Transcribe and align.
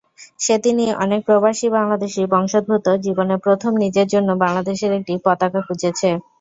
সেদিনই 0.39 0.91
অনেক 1.03 1.21
প্রবাসী 1.27 1.67
বাংলাদেশি 1.77 2.21
বংশোদ্ভূত 2.33 2.85
জীবনে 3.05 3.35
প্রথম 3.45 3.71
নিজের 3.83 4.07
জন্য 4.13 4.29
বাংলাদেশের 4.43 4.91
একটি 4.99 5.13
পতাকা 5.25 5.59
খুঁজেছে। 5.67 6.09